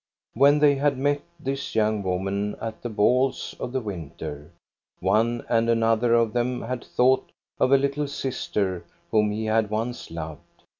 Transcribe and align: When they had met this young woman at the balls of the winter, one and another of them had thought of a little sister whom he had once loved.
When 0.33 0.57
they 0.57 0.73
had 0.73 0.97
met 0.97 1.21
this 1.39 1.75
young 1.75 2.01
woman 2.01 2.55
at 2.59 2.81
the 2.81 2.89
balls 2.89 3.53
of 3.59 3.71
the 3.71 3.81
winter, 3.81 4.51
one 4.99 5.45
and 5.47 5.69
another 5.69 6.15
of 6.15 6.33
them 6.33 6.63
had 6.63 6.83
thought 6.83 7.29
of 7.59 7.71
a 7.71 7.77
little 7.77 8.07
sister 8.07 8.83
whom 9.11 9.29
he 9.29 9.45
had 9.45 9.69
once 9.69 10.09
loved. 10.09 10.63